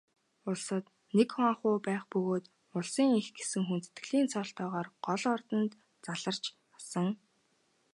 [0.49, 2.45] Улсад нэг хуанху байх бөгөөд
[2.77, 5.71] Улсын эх гэсэн хүндэтгэлийн цолтойгоор гол ордонд
[6.05, 6.45] заларч
[6.77, 7.07] асан.